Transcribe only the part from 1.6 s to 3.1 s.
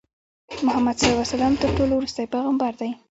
تر ټولو ورستی پیغمبر دی.